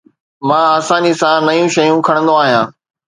مان 0.47 0.63
آساني 0.77 1.11
سان 1.21 1.37
نيون 1.47 1.69
شيون 1.77 1.99
کڻندو 2.09 2.33
آهيان 2.43 2.65